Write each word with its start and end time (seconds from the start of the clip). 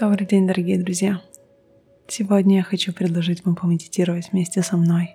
Добрый 0.00 0.26
день, 0.26 0.46
дорогие 0.46 0.78
друзья! 0.78 1.20
Сегодня 2.08 2.56
я 2.56 2.62
хочу 2.62 2.90
предложить 2.90 3.44
вам 3.44 3.54
помедитировать 3.54 4.32
вместе 4.32 4.62
со 4.62 4.78
мной. 4.78 5.14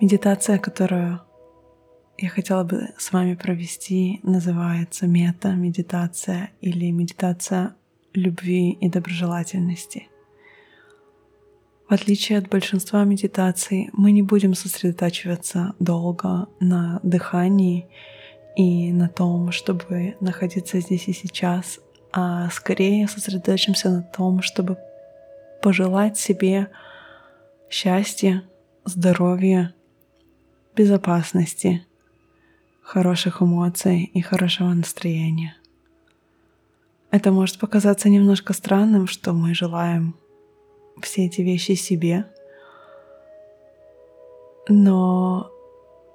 Медитация, 0.00 0.58
которую 0.58 1.20
я 2.18 2.28
хотела 2.28 2.64
бы 2.64 2.88
с 2.98 3.12
вами 3.12 3.34
провести, 3.34 4.18
называется 4.24 5.06
мета-медитация 5.06 6.50
или 6.60 6.90
медитация 6.90 7.76
любви 8.14 8.72
и 8.72 8.88
доброжелательности. 8.88 10.08
В 11.88 11.94
отличие 11.94 12.38
от 12.38 12.48
большинства 12.48 13.04
медитаций, 13.04 13.90
мы 13.92 14.10
не 14.10 14.22
будем 14.22 14.54
сосредотачиваться 14.54 15.76
долго 15.78 16.48
на 16.58 16.98
дыхании 17.04 17.86
и 18.56 18.92
на 18.92 19.08
том, 19.08 19.52
чтобы 19.52 20.16
находиться 20.18 20.80
здесь 20.80 21.06
и 21.06 21.12
сейчас, 21.12 21.78
а 22.12 22.50
скорее 22.50 23.08
сосредоточимся 23.08 23.90
на 23.90 24.02
том, 24.02 24.42
чтобы 24.42 24.76
пожелать 25.62 26.18
себе 26.18 26.68
счастья, 27.70 28.42
здоровья, 28.84 29.74
безопасности, 30.76 31.86
хороших 32.82 33.40
эмоций 33.40 34.04
и 34.04 34.20
хорошего 34.20 34.68
настроения. 34.68 35.56
Это 37.10 37.30
может 37.30 37.58
показаться 37.58 38.08
немножко 38.08 38.52
странным, 38.52 39.06
что 39.06 39.32
мы 39.32 39.54
желаем 39.54 40.16
все 41.00 41.26
эти 41.26 41.40
вещи 41.42 41.72
себе, 41.72 42.26
но 44.68 45.50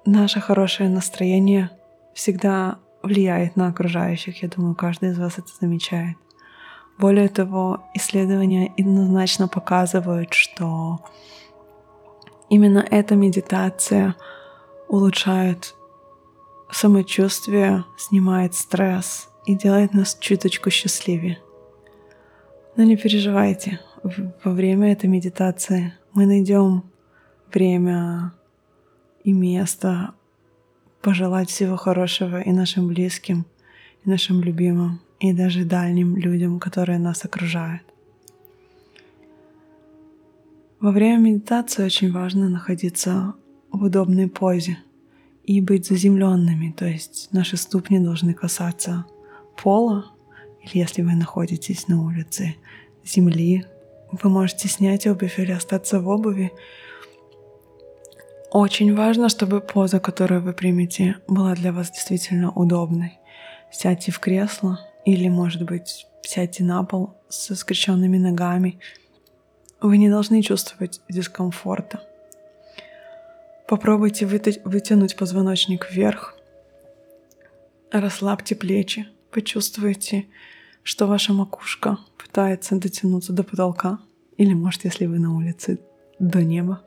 наше 0.04 0.40
хорошее 0.40 0.88
настроение 0.88 1.70
всегда 2.14 2.78
влияет 3.02 3.56
на 3.56 3.68
окружающих. 3.68 4.42
Я 4.42 4.48
думаю, 4.48 4.74
каждый 4.74 5.10
из 5.10 5.18
вас 5.18 5.38
это 5.38 5.48
замечает. 5.60 6.16
Более 6.98 7.28
того, 7.28 7.84
исследования 7.94 8.72
однозначно 8.76 9.46
показывают, 9.46 10.34
что 10.34 10.98
именно 12.48 12.84
эта 12.90 13.14
медитация 13.14 14.16
улучшает 14.88 15.74
самочувствие, 16.70 17.84
снимает 17.96 18.54
стресс 18.54 19.28
и 19.46 19.54
делает 19.54 19.94
нас 19.94 20.16
чуточку 20.18 20.70
счастливее. 20.70 21.38
Но 22.76 22.84
не 22.84 22.96
переживайте, 22.96 23.80
во 24.02 24.52
время 24.52 24.92
этой 24.92 25.06
медитации 25.06 25.94
мы 26.12 26.26
найдем 26.26 26.84
время 27.52 28.32
и 29.24 29.32
место 29.32 30.14
пожелать 31.02 31.50
всего 31.50 31.76
хорошего 31.76 32.40
и 32.40 32.52
нашим 32.52 32.88
близким, 32.88 33.46
и 34.04 34.10
нашим 34.10 34.42
любимым, 34.42 35.00
и 35.20 35.32
даже 35.32 35.64
дальним 35.64 36.16
людям, 36.16 36.60
которые 36.60 36.98
нас 36.98 37.24
окружают. 37.24 37.82
Во 40.80 40.92
время 40.92 41.18
медитации 41.18 41.84
очень 41.84 42.12
важно 42.12 42.48
находиться 42.48 43.34
в 43.72 43.82
удобной 43.82 44.28
позе 44.28 44.78
и 45.42 45.60
быть 45.60 45.86
заземленными, 45.86 46.72
то 46.76 46.86
есть 46.86 47.28
наши 47.32 47.56
ступни 47.56 47.98
должны 47.98 48.32
касаться 48.32 49.04
пола, 49.60 50.12
или 50.62 50.78
если 50.78 51.02
вы 51.02 51.14
находитесь 51.14 51.88
на 51.88 52.02
улице, 52.04 52.54
земли, 53.04 53.64
вы 54.12 54.30
можете 54.30 54.68
снять 54.68 55.06
обувь 55.06 55.38
или 55.38 55.52
остаться 55.52 56.00
в 56.00 56.08
обуви, 56.08 56.52
очень 58.50 58.94
важно, 58.94 59.28
чтобы 59.28 59.60
поза, 59.60 60.00
которую 60.00 60.42
вы 60.42 60.52
примете, 60.52 61.16
была 61.28 61.54
для 61.54 61.72
вас 61.72 61.90
действительно 61.90 62.50
удобной. 62.50 63.18
Сядьте 63.70 64.10
в 64.10 64.18
кресло 64.20 64.80
или, 65.04 65.28
может 65.28 65.62
быть, 65.62 66.06
сядьте 66.22 66.64
на 66.64 66.82
пол 66.82 67.14
со 67.28 67.54
скрещенными 67.54 68.16
ногами. 68.16 68.80
Вы 69.80 69.98
не 69.98 70.08
должны 70.08 70.42
чувствовать 70.42 71.00
дискомфорта. 71.08 72.00
Попробуйте 73.68 74.26
вытянуть 74.26 75.16
позвоночник 75.16 75.90
вверх. 75.90 76.34
Расслабьте 77.92 78.56
плечи. 78.56 79.06
Почувствуйте, 79.30 80.26
что 80.82 81.06
ваша 81.06 81.34
макушка 81.34 81.98
пытается 82.16 82.76
дотянуться 82.76 83.34
до 83.34 83.44
потолка. 83.44 83.98
Или, 84.38 84.54
может, 84.54 84.84
если 84.84 85.04
вы 85.04 85.18
на 85.18 85.34
улице, 85.36 85.80
до 86.18 86.42
неба. 86.42 86.82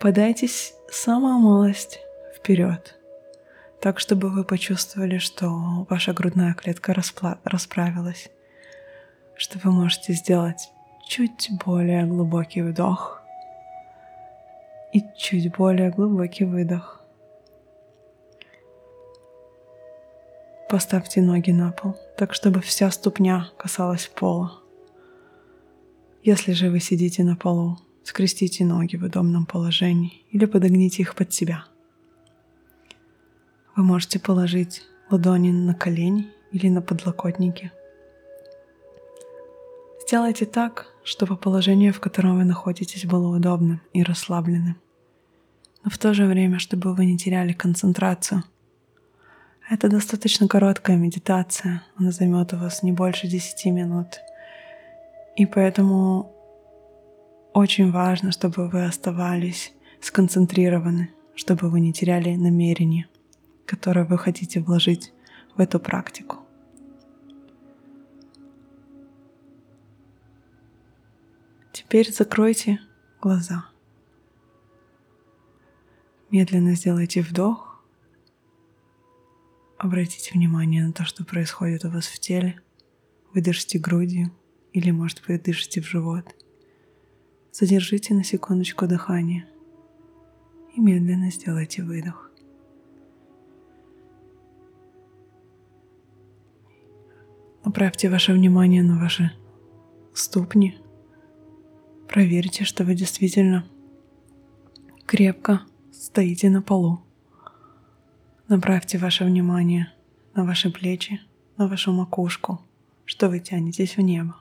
Подайтесь 0.00 0.74
самую 0.88 1.40
малость 1.40 1.98
вперед, 2.36 2.96
так 3.80 3.98
чтобы 3.98 4.28
вы 4.28 4.44
почувствовали, 4.44 5.18
что 5.18 5.86
ваша 5.90 6.12
грудная 6.12 6.54
клетка 6.54 6.92
распла- 6.92 7.38
расправилась, 7.42 8.30
что 9.34 9.58
вы 9.58 9.72
можете 9.72 10.12
сделать 10.12 10.70
чуть 11.04 11.50
более 11.64 12.04
глубокий 12.04 12.62
вдох 12.62 13.22
и 14.92 15.02
чуть 15.16 15.52
более 15.56 15.90
глубокий 15.90 16.44
выдох. 16.44 17.02
Поставьте 20.70 21.22
ноги 21.22 21.50
на 21.50 21.72
пол, 21.72 21.96
так 22.16 22.34
чтобы 22.34 22.60
вся 22.60 22.92
ступня 22.92 23.48
касалась 23.56 24.06
пола. 24.06 24.60
Если 26.22 26.52
же 26.52 26.70
вы 26.70 26.78
сидите 26.78 27.24
на 27.24 27.34
полу, 27.34 27.78
Скрестите 28.08 28.64
ноги 28.64 28.96
в 28.96 29.04
удобном 29.04 29.44
положении 29.44 30.24
или 30.30 30.46
подогните 30.46 31.02
их 31.02 31.14
под 31.14 31.34
себя. 31.34 31.66
Вы 33.76 33.82
можете 33.82 34.18
положить 34.18 34.82
ладони 35.10 35.50
на 35.50 35.74
колени 35.74 36.26
или 36.50 36.70
на 36.70 36.80
подлокотники. 36.80 37.70
Сделайте 40.00 40.46
так, 40.46 40.86
чтобы 41.04 41.36
положение, 41.36 41.92
в 41.92 42.00
котором 42.00 42.38
вы 42.38 42.44
находитесь, 42.44 43.04
было 43.04 43.36
удобным 43.36 43.82
и 43.92 44.02
расслабленным, 44.02 44.78
но 45.84 45.90
в 45.90 45.98
то 45.98 46.14
же 46.14 46.24
время, 46.24 46.58
чтобы 46.58 46.94
вы 46.94 47.04
не 47.04 47.18
теряли 47.18 47.52
концентрацию. 47.52 48.42
Это 49.68 49.90
достаточно 49.90 50.48
короткая 50.48 50.96
медитация, 50.96 51.82
она 51.94 52.10
займет 52.10 52.54
у 52.54 52.56
вас 52.56 52.82
не 52.82 52.92
больше 52.92 53.26
10 53.26 53.66
минут, 53.66 54.20
и 55.36 55.44
поэтому 55.44 56.37
очень 57.58 57.90
важно, 57.90 58.30
чтобы 58.30 58.68
вы 58.68 58.84
оставались 58.84 59.72
сконцентрированы, 60.00 61.12
чтобы 61.34 61.68
вы 61.68 61.80
не 61.80 61.92
теряли 61.92 62.36
намерение, 62.36 63.08
которое 63.66 64.04
вы 64.04 64.16
хотите 64.16 64.60
вложить 64.60 65.12
в 65.56 65.60
эту 65.60 65.80
практику. 65.80 66.36
Теперь 71.72 72.12
закройте 72.12 72.80
глаза. 73.20 73.64
Медленно 76.30 76.76
сделайте 76.76 77.22
вдох. 77.22 77.84
Обратите 79.78 80.30
внимание 80.32 80.86
на 80.86 80.92
то, 80.92 81.04
что 81.04 81.24
происходит 81.24 81.84
у 81.84 81.90
вас 81.90 82.06
в 82.06 82.20
теле. 82.20 82.60
Вы 83.34 83.40
дышите 83.40 83.80
грудью 83.80 84.30
или, 84.72 84.92
может 84.92 85.22
быть, 85.26 85.42
дышите 85.42 85.80
в 85.80 85.88
живот– 85.88 86.36
Задержите 87.52 88.14
на 88.14 88.24
секундочку 88.24 88.86
дыхание 88.86 89.46
и 90.76 90.80
медленно 90.80 91.30
сделайте 91.30 91.82
выдох. 91.82 92.30
Направьте 97.64 98.08
ваше 98.08 98.32
внимание 98.32 98.82
на 98.82 98.98
ваши 98.98 99.32
ступни. 100.14 100.78
Проверьте, 102.08 102.64
что 102.64 102.84
вы 102.84 102.94
действительно 102.94 103.66
крепко 105.04 105.62
стоите 105.92 106.48
на 106.48 106.62
полу. 106.62 107.00
Направьте 108.48 108.98
ваше 108.98 109.24
внимание 109.24 109.92
на 110.34 110.44
ваши 110.44 110.70
плечи, 110.70 111.20
на 111.56 111.68
вашу 111.68 111.92
макушку, 111.92 112.60
что 113.04 113.28
вы 113.28 113.40
тянетесь 113.40 113.96
в 113.96 114.00
небо, 114.00 114.36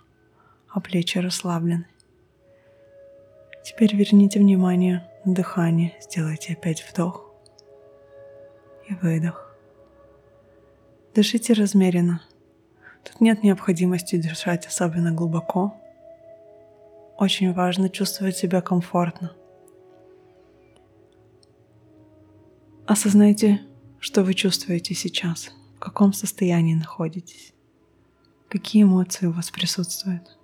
а 0.69 0.79
плечи 0.79 1.17
расслаблены. 1.17 1.87
Теперь 3.67 3.93
верните 3.97 4.39
внимание 4.39 5.05
на 5.25 5.33
дыхание. 5.33 5.93
Сделайте 5.99 6.53
опять 6.53 6.89
вдох 6.89 7.29
и 8.87 8.93
выдох. 8.93 9.53
Дышите 11.13 11.51
размеренно. 11.51 12.21
Тут 13.03 13.19
нет 13.19 13.43
необходимости 13.43 14.15
дышать 14.15 14.65
особенно 14.67 15.11
глубоко. 15.11 15.75
Очень 17.17 17.51
важно 17.51 17.89
чувствовать 17.89 18.37
себя 18.37 18.61
комфортно. 18.61 19.35
Осознайте, 22.85 23.59
что 23.99 24.23
вы 24.23 24.33
чувствуете 24.33 24.93
сейчас, 24.93 25.51
в 25.75 25.79
каком 25.79 26.13
состоянии 26.13 26.73
находитесь, 26.73 27.53
какие 28.47 28.83
эмоции 28.83 29.25
у 29.25 29.33
вас 29.33 29.51
присутствуют. 29.51 30.36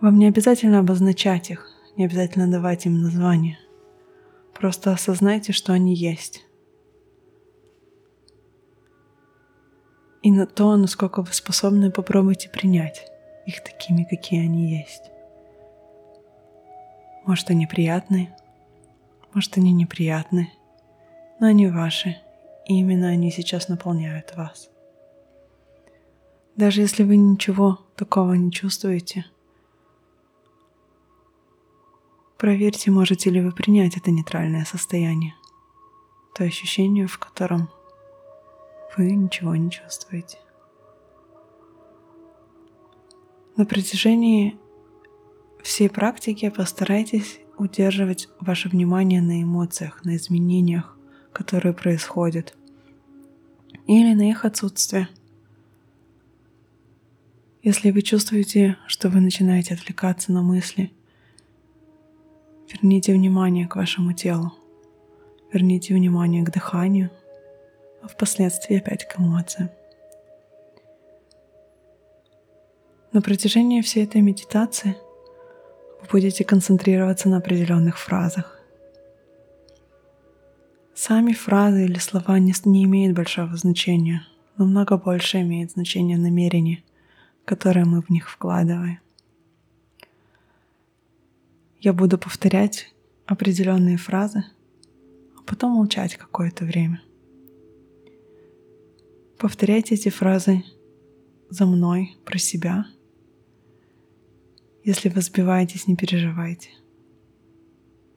Вам 0.00 0.18
не 0.18 0.26
обязательно 0.26 0.80
обозначать 0.80 1.50
их, 1.50 1.68
не 1.96 2.04
обязательно 2.04 2.50
давать 2.50 2.86
им 2.86 3.02
название. 3.02 3.58
Просто 4.54 4.92
осознайте, 4.92 5.52
что 5.52 5.72
они 5.72 5.94
есть. 5.94 6.46
и 10.26 10.30
на 10.32 10.44
то, 10.44 10.76
насколько 10.76 11.22
вы 11.22 11.32
способны, 11.32 11.92
попробуйте 11.92 12.48
принять 12.48 13.06
их 13.46 13.62
такими, 13.62 14.02
какие 14.02 14.44
они 14.44 14.76
есть. 14.76 15.04
Может, 17.24 17.48
они 17.50 17.68
приятные, 17.68 18.36
может, 19.32 19.56
они 19.56 19.70
неприятные, 19.72 20.52
но 21.38 21.46
они 21.46 21.68
ваши, 21.68 22.16
и 22.66 22.74
именно 22.74 23.06
они 23.06 23.30
сейчас 23.30 23.68
наполняют 23.68 24.34
вас. 24.34 24.68
Даже 26.56 26.80
если 26.80 27.04
вы 27.04 27.16
ничего 27.18 27.78
такого 27.94 28.32
не 28.32 28.50
чувствуете, 28.50 29.26
проверьте, 32.38 32.90
можете 32.90 33.30
ли 33.30 33.40
вы 33.40 33.52
принять 33.52 33.96
это 33.96 34.10
нейтральное 34.10 34.64
состояние, 34.64 35.34
то 36.34 36.44
ощущение, 36.44 37.06
в 37.06 37.18
котором 37.18 37.68
вы 38.96 39.12
ничего 39.12 39.54
не 39.56 39.70
чувствуете. 39.70 40.38
На 43.56 43.64
протяжении 43.64 44.58
всей 45.62 45.88
практики 45.88 46.48
постарайтесь 46.50 47.40
удерживать 47.56 48.28
ваше 48.38 48.68
внимание 48.68 49.22
на 49.22 49.42
эмоциях, 49.42 50.04
на 50.04 50.16
изменениях, 50.16 50.96
которые 51.32 51.72
происходят, 51.72 52.54
или 53.86 54.14
на 54.14 54.30
их 54.30 54.44
отсутствие. 54.44 55.08
Если 57.62 57.90
вы 57.90 58.02
чувствуете, 58.02 58.76
что 58.86 59.08
вы 59.08 59.20
начинаете 59.20 59.74
отвлекаться 59.74 60.32
на 60.32 60.42
мысли, 60.42 60.92
верните 62.72 63.12
внимание 63.12 63.66
к 63.66 63.76
вашему 63.76 64.12
телу, 64.12 64.52
верните 65.52 65.94
внимание 65.94 66.44
к 66.44 66.50
дыханию, 66.50 67.10
а 68.02 68.08
впоследствии 68.08 68.78
опять 68.78 69.06
к 69.06 69.18
эмоциям. 69.18 69.70
На 73.12 73.22
протяжении 73.22 73.80
всей 73.80 74.04
этой 74.04 74.20
медитации– 74.20 74.96
вы 76.06 76.20
будете 76.20 76.44
концентрироваться 76.44 77.28
на 77.28 77.38
определенных 77.38 77.98
фразах. 77.98 78.60
Сами 80.94 81.32
фразы 81.32 81.84
или 81.84 81.98
слова 81.98 82.38
не, 82.38 82.54
не 82.64 82.84
имеют 82.84 83.16
большого 83.16 83.56
значения, 83.56 84.26
намного 84.56 84.96
больше 84.96 85.40
имеет 85.42 85.72
значение 85.72 86.16
намерение, 86.16 86.82
которое 87.44 87.84
мы 87.84 88.00
в 88.02 88.08
них 88.08 88.30
вкладываем. 88.30 89.00
Я 91.80 91.92
буду 91.92 92.18
повторять 92.18 92.94
определенные 93.26 93.96
фразы, 93.96 94.44
а 95.36 95.42
потом 95.42 95.72
молчать 95.72 96.16
какое-то 96.16 96.64
время. 96.64 97.02
Повторяйте 99.38 99.94
эти 99.94 100.08
фразы 100.08 100.64
за 101.50 101.66
мной, 101.66 102.16
про 102.24 102.38
себя– 102.38 102.86
если 104.86 105.08
вы 105.08 105.20
сбиваетесь, 105.20 105.88
не 105.88 105.96
переживайте. 105.96 106.68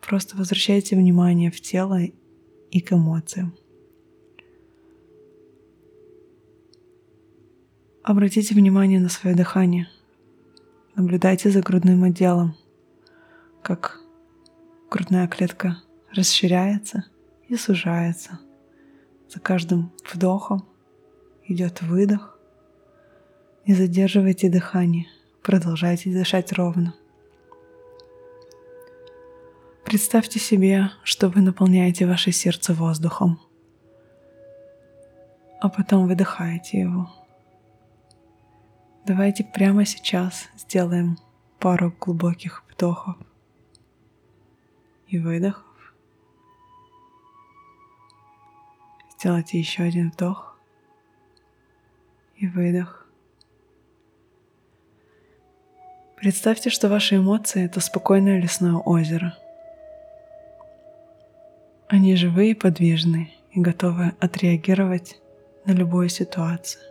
Просто 0.02 0.38
возвращайте 0.38 0.96
внимание 0.96 1.50
в 1.50 1.60
тело 1.60 2.00
и 2.70 2.80
к 2.80 2.94
эмоциям. 2.94 3.56
Обратите 8.04 8.54
внимание 8.54 9.00
на 9.00 9.10
свое 9.10 9.36
дыхание. 9.36 9.90
Наблюдайте 10.96 11.50
за 11.50 11.64
грудным 11.64 12.04
отделом, 12.04 12.56
как 13.76 14.00
грудная 14.90 15.28
клетка 15.28 15.78
расширяется 16.12 17.06
и 17.48 17.56
сужается. 17.56 18.40
За 19.30 19.40
каждым 19.40 19.92
вдохом 20.12 20.68
идет 21.44 21.82
выдох. 21.82 22.40
Не 23.66 23.76
задерживайте 23.76 24.50
дыхание– 24.50 25.06
Продолжайте 25.42 26.12
дышать 26.12 26.52
ровно. 26.54 26.94
Представьте 29.86 30.38
себе, 30.38 30.92
что 31.04 31.30
вы 31.30 31.42
наполняете 31.42 32.06
ваше 32.06 32.32
сердце 32.32 32.74
воздухом, 32.74 33.40
а 35.62 35.70
потом 35.70 36.08
выдыхаете 36.08 36.82
его. 36.82 37.10
Давайте 39.06 39.44
прямо 39.44 39.86
сейчас 39.86 40.50
сделаем 40.56 41.18
пару 41.58 41.92
глубоких 42.00 42.64
вдохов 42.70 43.16
и 45.10 45.18
выдохов. 45.18 45.66
Сделайте 49.18 49.60
еще 49.60 49.84
один 49.84 50.12
вдох 50.12 50.58
и 52.38 52.48
выдох. 52.48 53.08
Представьте, 56.16 56.70
что 56.70 56.90
ваши 56.90 57.18
эмоции— 57.18 57.64
это 57.66 57.80
спокойное 57.80 58.40
лесное 58.40 58.76
озеро. 58.76 59.38
Они 61.88 62.16
живые 62.16 62.52
и 62.52 62.56
подвижны 62.56 63.34
и 63.52 63.60
готовы 63.60 64.14
отреагировать 64.20 65.20
на 65.66 65.72
любую 65.72 66.10
ситуацию. 66.10 66.84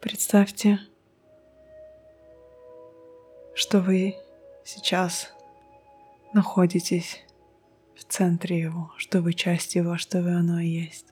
Представьте, 0.00 0.80
что 3.60 3.80
вы 3.80 4.16
сейчас 4.64 5.34
находитесь 6.32 7.22
в 7.94 8.04
центре 8.04 8.58
его, 8.58 8.90
что 8.96 9.20
вы 9.20 9.34
часть 9.34 9.74
его, 9.74 9.98
что 9.98 10.22
вы 10.22 10.32
оно 10.32 10.60
и 10.60 10.66
есть. 10.66 11.08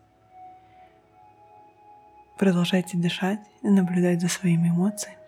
Продолжайте 2.39 2.97
дышать 2.97 3.41
и 3.63 3.69
наблюдать 3.69 4.23
за 4.23 4.29
своими 4.29 4.71
эмоциями. 4.71 5.19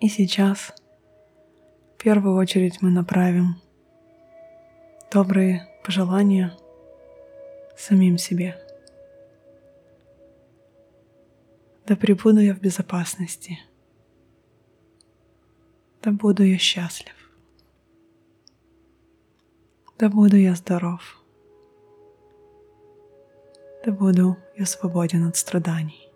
И 0.00 0.08
сейчас 0.08 0.72
в 1.98 2.02
первую 2.02 2.36
очередь 2.36 2.80
мы 2.80 2.88
направим 2.88 3.60
добрые 5.12 5.68
пожелания 5.84 6.56
самим 7.76 8.16
себе. 8.16 8.56
Да 11.86 11.94
пребуду 11.94 12.40
я 12.40 12.54
в 12.54 12.60
безопасности. 12.60 13.58
Да 16.02 16.10
буду 16.10 16.42
я 16.42 16.58
счастлив. 16.58 17.14
Да 19.98 20.08
буду 20.08 20.36
я 20.36 20.54
здоров 20.54 21.22
да 23.84 23.92
буду 23.92 24.36
я 24.56 24.66
свободен 24.66 25.26
от 25.26 25.36
страданий. 25.36 26.08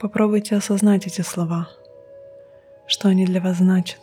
Попробуйте 0.00 0.56
осознать 0.56 1.06
эти 1.06 1.22
слова, 1.22 1.68
что 2.86 3.08
они 3.08 3.24
для 3.24 3.40
вас 3.40 3.58
значат. 3.58 4.00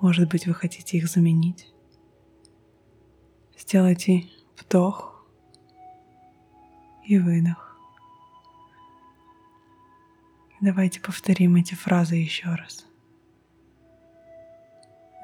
Может 0.00 0.28
быть, 0.28 0.46
вы 0.46 0.54
хотите 0.54 0.98
их 0.98 1.08
заменить. 1.08 1.72
Сделайте 3.58 4.24
вдох 4.58 5.26
и 7.04 7.18
выдох. 7.18 7.71
Давайте 10.62 11.00
повторим 11.00 11.56
эти 11.56 11.74
фразы 11.74 12.14
еще 12.14 12.48
раз. 12.54 12.86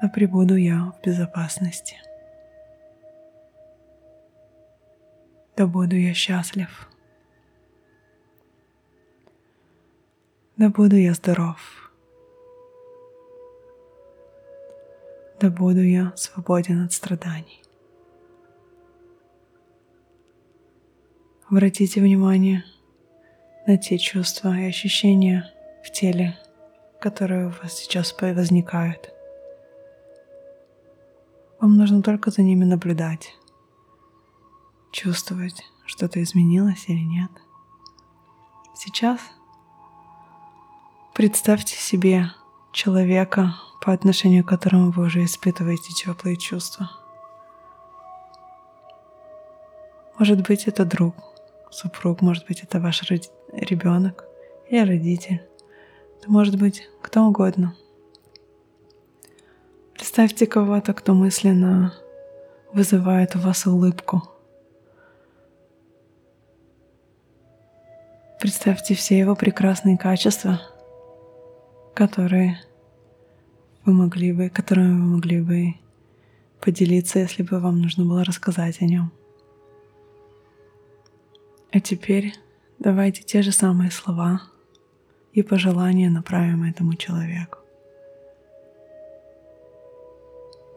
Да 0.01 0.09
пребуду 0.09 0.55
я 0.55 0.91
в 0.91 1.01
безопасности. 1.03 1.97
да 5.59 5.67
буду 5.67 5.97
я 5.97 6.13
счастлив. 6.13 6.87
Да 10.55 10.69
буду 10.69 10.95
я 10.95 11.13
здоров. 11.13 11.91
Да 15.41 15.49
буду 15.49 15.81
я 15.81 16.13
свободен 16.15 16.85
от 16.85 16.93
страданий. 16.93 17.61
Обратите 21.49 21.99
внимание 21.99 22.63
на 23.69 23.77
те 23.77 23.99
чувства 23.99 24.57
и 24.57 24.65
ощущения 24.65 25.47
в 25.83 25.91
теле, 25.91 26.35
которые 26.99 27.45
у 27.45 27.49
вас 27.61 27.73
сейчас 27.73 28.15
возникают. 28.19 29.13
Вам 31.61 31.77
нужно 31.77 32.01
только 32.01 32.31
за 32.31 32.41
ними 32.41 32.65
наблюдать 32.65 33.35
чувствовать, 34.91 35.63
что-то 35.85 36.19
изменилось 36.23 36.85
или 36.87 37.03
нет. 37.03 37.29
Сейчас 38.73 39.19
представьте 41.13 41.75
себе 41.75 42.31
человека, 42.71 43.53
по 43.81 43.93
отношению 43.93 44.43
к 44.43 44.49
которому 44.49 44.89
вы 44.89 45.05
уже 45.05 45.23
испытываете 45.23 45.93
теплые 45.93 46.37
чувства. 46.37 46.89
Может 50.17 50.41
быть, 50.41 50.67
это 50.67 50.85
друг, 50.85 51.13
супруг, 51.69 52.23
может 52.23 52.47
быть, 52.47 52.61
это 52.63 52.79
ваш 52.79 53.03
ребенок 53.51 54.25
или 54.69 54.85
родитель. 54.85 55.41
Это 56.19 56.31
может 56.31 56.59
быть 56.59 56.87
кто 57.01 57.23
угодно. 57.25 57.75
Представьте 59.93 60.47
кого-то, 60.47 60.93
кто 60.93 61.13
мысленно 61.13 61.93
вызывает 62.73 63.35
у 63.35 63.39
вас 63.39 63.65
улыбку. 63.65 64.23
Представьте 68.39 68.95
все 68.95 69.17
его 69.19 69.35
прекрасные 69.35 69.97
качества, 69.97 70.61
которые 71.93 72.59
вы 73.85 73.93
могли 73.93 74.31
бы, 74.31 74.49
которыми 74.49 74.93
вы 74.93 75.15
могли 75.15 75.41
бы 75.41 75.73
поделиться, 76.61 77.19
если 77.19 77.43
бы 77.43 77.59
вам 77.59 77.81
нужно 77.81 78.05
было 78.05 78.23
рассказать 78.23 78.81
о 78.81 78.85
нем. 78.85 79.11
А 81.71 81.79
теперь 81.79 82.33
давайте 82.79 83.23
те 83.23 83.41
же 83.41 83.51
самые 83.51 83.91
слова 83.91 84.41
и 85.33 85.43
пожелания 85.43 86.09
направим 86.09 86.63
этому 86.63 86.95
человеку. 86.95 87.59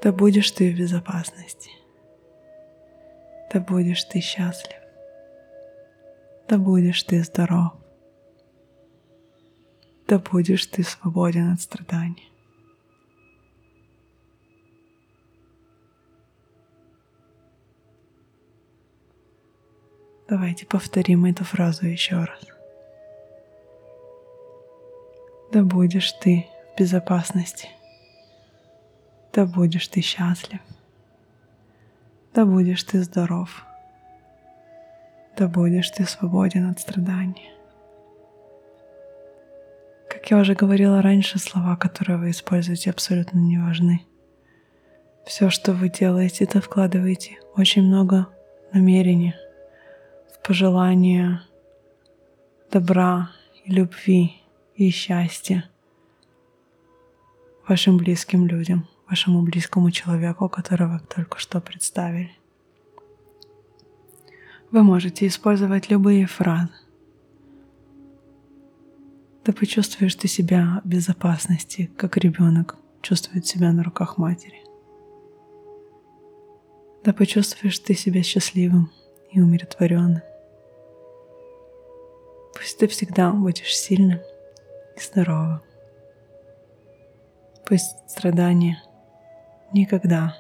Да 0.03 0.13
будешь 0.13 0.51
ты 0.51 0.73
в 0.73 0.77
безопасности. 0.77 1.71
Да 3.53 3.61
будешь 3.61 4.03
ты 4.05 4.21
счастлив. 4.21 4.79
Да 6.49 6.59
будешь 6.59 7.03
ты 7.05 7.23
здоров. 7.23 7.73
Да 10.09 10.19
будешь 10.19 10.67
ты 10.67 10.83
свободен 10.83 11.53
от 11.53 11.61
страданий. 11.61 12.32
Давайте 20.33 20.65
повторим 20.65 21.27
эту 21.27 21.45
фразу 21.45 21.85
еще 21.85 22.17
раз. 22.17 22.41
Да 25.53 25.63
будешь 25.63 26.11
ты 26.13 26.47
в 26.73 26.79
безопасности. 26.79 27.69
Да 29.35 29.45
будешь 29.45 29.89
ты 29.89 30.01
счастлив. 30.01 30.61
Да 32.33 32.47
будешь 32.47 32.83
ты 32.83 33.03
здоров. 33.03 33.63
Да 35.37 35.49
будешь 35.49 35.91
ты 35.91 36.07
свободен 36.07 36.71
от 36.71 36.81
страданий. 36.81 37.51
Как 40.09 40.31
я 40.31 40.39
уже 40.39 40.55
говорила 40.55 41.03
раньше, 41.03 41.39
слова, 41.39 41.77
которые 41.77 42.17
вы 42.17 42.31
используете, 42.31 42.89
абсолютно 42.89 43.39
не 43.39 43.59
важны. 43.59 44.01
Все, 45.27 45.51
что 45.51 45.75
вы 45.75 45.91
делаете, 45.91 46.45
это 46.45 46.63
вкладываете 46.63 47.39
очень 47.55 47.83
много 47.83 48.29
намерения– 48.73 49.39
пожелания 50.45 51.43
добра 52.71 53.31
любви 53.65 54.43
и 54.75 54.91
счастья 54.91 55.71
вашим 57.69 57.97
близким 57.97 58.47
людям, 58.47 58.89
вашему 59.09 59.43
близкому 59.43 59.93
человеку, 59.93 60.49
которого 60.49 60.95
вы 60.95 61.01
только 61.15 61.39
что 61.39 61.61
представили. 61.61 62.33
Вы 64.73 64.83
можете 64.83 65.29
использовать 65.29 65.91
любые 65.91 66.27
фразы. 66.27 66.71
Да 69.45 69.53
почувствуешь 69.53 70.17
ты 70.17 70.27
себя 70.27 70.81
в 70.85 70.89
безопасности, 70.89 71.91
как 71.97 72.17
ребенок 72.17 72.77
чувствует 73.01 73.47
себя 73.47 73.73
на 73.73 73.85
руках 73.85 74.19
матери. 74.19 74.61
Да 77.05 77.13
почувствуешь 77.13 77.79
ты 77.79 77.95
себя 77.95 78.23
счастливым 78.23 78.91
и 79.31 79.41
умиротворенным. 79.41 80.23
Пусть 82.63 82.79
ты 82.79 82.87
всегда 82.87 83.33
будешь 83.33 83.77
сильным 83.77 84.21
и 84.97 85.01
здоровым. 85.01 85.61
Пусть 87.67 88.09
страдания 88.09 88.81
никогда 89.73 90.37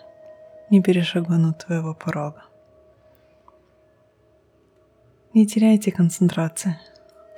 не 0.70 0.80
перешагнут 0.80 1.58
твоего 1.58 1.96
порога. 1.96 2.44
Не 5.34 5.48
теряйте 5.48 5.90
концентрации, 5.90 6.78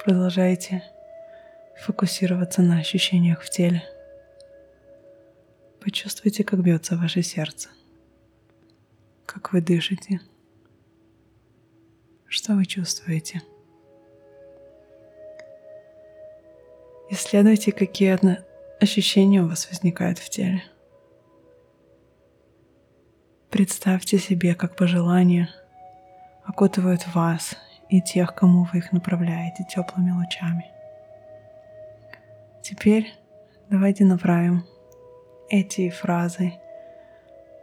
продолжайте 0.05 0.85
фокусироваться 1.81 2.61
на 2.61 2.77
ощущениях 2.77 3.41
в 3.41 3.49
теле. 3.49 3.83
Почувствуйте, 5.81 6.45
как 6.45 6.61
бьется 6.61 6.99
ваше 6.99 7.23
сердце, 7.23 7.71
как 9.25 9.55
вы 9.55 9.63
дышите, 9.63 10.21
что 12.29 12.53
вы 12.53 12.67
чувствуете– 12.67 13.41
Исследуйте, 17.11 17.71
какие 17.73 18.19
ощущения 18.83 19.43
у 19.43 19.49
вас 19.49 19.69
возникают 19.69 20.19
в 20.19 20.31
теле. 20.31 20.63
Представьте 23.51 24.19
себе, 24.19 24.55
как 24.55 24.75
пожелания 24.75 25.49
окутывают 26.45 27.07
вас 27.15 27.57
и 27.89 28.01
тех, 28.01 28.35
кому 28.35 28.67
вы 28.73 28.79
их 28.79 28.93
направляете 28.93 29.65
теплыми 29.69 30.11
лучами. 30.11 30.71
Теперь 32.63 33.13
давайте 33.69 34.05
направим 34.05 34.65
эти 35.51 35.91
фразы 35.91 36.55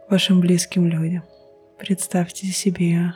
вашим 0.08 0.40
близким 0.40 0.86
людям. 0.86 1.24
Представьте 1.78 2.46
себе 2.46 3.14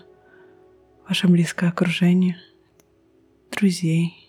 ваше 1.09 1.28
близкое 1.28 1.71
окружение, 1.71 2.37
друзей, 3.52 4.25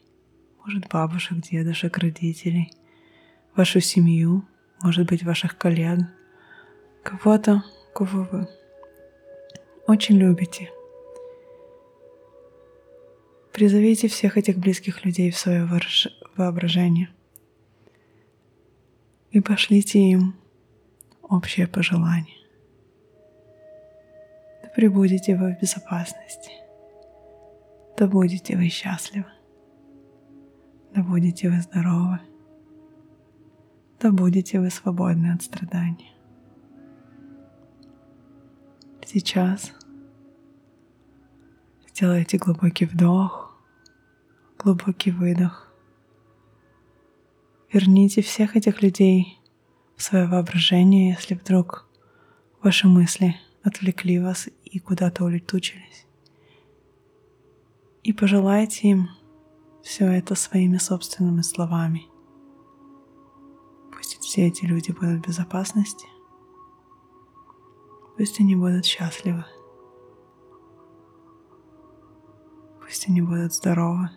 может 0.67 0.89
бабушек, 0.89 1.37
дедушек, 1.49 1.97
родителей, 1.97 2.73
вашу 3.55 3.79
семью, 3.79 4.45
может 4.83 5.07
быть 5.07 5.23
ваших 5.23 5.57
коллег, 5.57 5.99
кого-то, 7.03 7.63
кого 7.95 8.27
вы 8.29 8.49
очень 9.87 10.17
любите. 10.17 10.69
Призовите 13.53 14.09
всех 14.09 14.37
этих 14.37 14.57
близких 14.57 15.05
людей 15.05 15.31
в 15.31 15.37
свое 15.37 15.65
воображение 16.35 17.09
и 19.31 19.39
пошлите 19.39 19.99
им 19.99 20.35
общее 21.21 21.67
пожелание. 21.67 22.35
Да 24.63 24.69
пребудете 24.75 25.37
вы 25.37 25.55
в 25.55 25.61
безопасности, 25.61 26.51
да 27.97 28.05
будете 28.05 28.57
вы 28.57 28.67
счастливы. 28.67 29.36
Да 30.97 31.03
будете 31.03 31.47
вы 31.51 31.61
здоровы. 31.61 32.19
Да 33.99 34.11
будете 34.11 34.59
вы 34.59 34.71
свободны 34.71 35.31
от 35.31 35.43
страданий. 35.43 36.11
Сейчас 39.05 39.73
сделайте 41.87 42.39
глубокий 42.39 42.85
вдох, 42.85 43.55
глубокий 44.57 45.11
выдох. 45.11 45.71
Верните 47.71 48.23
всех 48.23 48.55
этих 48.55 48.81
людей 48.81 49.39
в 49.97 50.01
свое 50.01 50.25
воображение, 50.25 51.11
если 51.11 51.35
вдруг 51.35 51.87
ваши 52.63 52.87
мысли 52.87 53.35
отвлекли 53.61 54.17
вас 54.17 54.49
и 54.65 54.79
куда-то 54.79 55.25
улетучились. 55.25 56.07
И 58.01 58.13
пожелайте 58.13 58.87
им 58.87 59.09
все 59.87 60.11
это 60.11 60.35
своими 60.35 60.77
собственными 60.77 61.41
словами. 61.41 62.07
Пусть 63.93 64.19
все 64.19 64.47
эти 64.47 64.65
люди 64.65 64.91
будут 64.91 65.23
в 65.23 65.27
безопасности. 65.27 66.07
Пусть 68.17 68.41
они 68.41 68.57
будут 68.57 68.83
счастливы. 68.83 69.45
Пусть 72.81 73.07
они 73.07 73.21
будут 73.21 73.53
здоровы. 73.53 74.09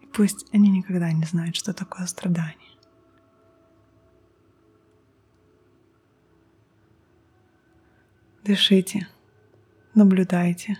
И 0.00 0.06
пусть 0.06 0.46
они 0.54 0.70
никогда 0.70 1.12
не 1.12 1.24
знают, 1.24 1.56
что 1.56 1.74
такое 1.74 2.06
страдание. 2.06 2.56
Дышите, 8.44 9.08
наблюдайте. 9.94 10.78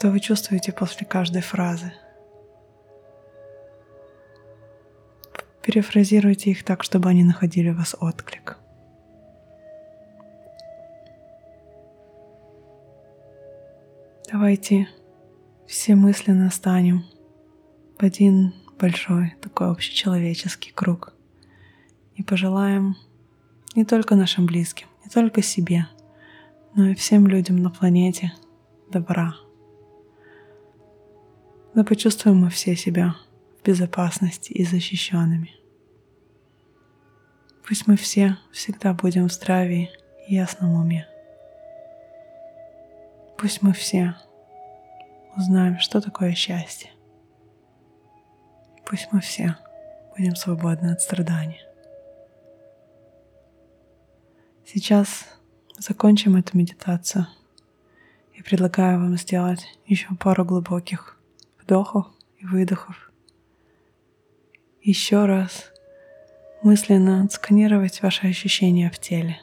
Что 0.00 0.08
вы 0.08 0.18
чувствуете 0.18 0.72
после 0.72 1.06
каждой 1.06 1.42
фразы? 1.42 1.92
Перефразируйте 5.60 6.52
их 6.52 6.64
так, 6.64 6.84
чтобы 6.84 7.10
они 7.10 7.22
находили 7.22 7.68
в 7.68 7.76
вас 7.76 7.94
отклик. 8.00 8.56
Давайте 14.32 14.88
все 15.66 15.96
мысленно 15.96 16.50
станем 16.50 17.04
в 17.98 18.02
один 18.02 18.54
большой 18.78 19.34
такой 19.42 19.70
общечеловеческий 19.70 20.72
круг 20.72 21.12
и 22.14 22.22
пожелаем 22.22 22.96
не 23.76 23.84
только 23.84 24.14
нашим 24.14 24.46
близким, 24.46 24.86
не 25.04 25.10
только 25.10 25.42
себе, 25.42 25.88
но 26.74 26.88
и 26.88 26.94
всем 26.94 27.26
людям 27.26 27.56
на 27.56 27.68
планете 27.68 28.32
добра. 28.90 29.34
Да 31.74 31.84
почувствуем 31.84 32.38
мы 32.38 32.50
все 32.50 32.74
себя 32.74 33.14
в 33.58 33.64
безопасности 33.64 34.52
и 34.52 34.64
защищенными. 34.64 35.54
Пусть 37.66 37.86
мы 37.86 37.96
все 37.96 38.36
всегда 38.50 38.92
будем 38.92 39.28
в 39.28 39.32
здравии 39.32 39.90
и 40.26 40.34
ясном 40.34 40.74
уме. 40.74 41.06
Пусть 43.38 43.62
мы 43.62 43.72
все 43.72 44.16
узнаем, 45.36 45.78
что 45.78 46.00
такое 46.00 46.32
счастье. 46.32 46.90
Пусть 48.84 49.08
мы 49.12 49.20
все 49.20 49.56
будем 50.16 50.34
свободны 50.34 50.90
от 50.90 51.00
страдания. 51.00 51.64
Сейчас 54.66 55.24
закончим 55.78 56.34
эту 56.34 56.58
медитацию 56.58 57.28
и 58.34 58.42
предлагаю 58.42 58.98
вам 58.98 59.16
сделать 59.16 59.64
еще 59.86 60.08
пару 60.16 60.44
глубоких 60.44 61.19
вдохов 61.70 62.06
и 62.38 62.46
выдохов. 62.46 63.12
Еще 64.82 65.24
раз 65.26 65.72
мысленно 66.64 67.22
отсканировать 67.22 68.02
ваши 68.02 68.26
ощущения 68.26 68.90
в 68.90 68.98
теле. 68.98 69.40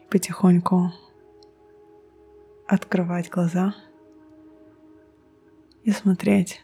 И 0.00 0.10
потихоньку 0.10 0.92
открывать 2.68 3.30
глаза 3.30 3.74
и 5.82 5.90
смотреть, 5.90 6.62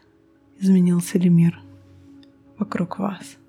изменился 0.57 1.17
ли 1.17 1.29
мир 1.29 1.61
вокруг 2.57 2.97
вас. 2.97 3.40